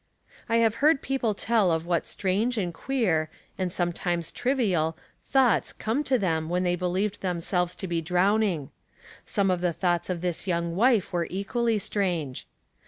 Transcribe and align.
I 0.49 0.55
have 0.55 0.73
heard 0.81 1.03
people 1.03 1.35
tell 1.35 1.69
of 1.71 1.85
what 1.85 2.07
strange 2.07 2.57
and 2.57 2.73
queer, 2.73 3.29
and 3.55 3.71
sometimes 3.71 4.31
trivial, 4.31 4.97
thoughts 5.29 5.71
came 5.71 6.03
to 6.05 6.17
them 6.17 6.49
when 6.49 6.63
the}' 6.63 6.75
believed 6.75 7.21
themselves 7.21 7.75
to 7.75 7.87
be 7.87 8.01
drowning. 8.01 8.71
Some 9.27 9.51
of 9.51 9.61
the 9.61 9.73
thoughts 9.73 10.09
of 10.09 10.21
this 10.21 10.47
young 10.47 10.75
wife 10.75 11.13
were 11.13 11.27
equally 11.29 11.77
strange. 11.77 12.47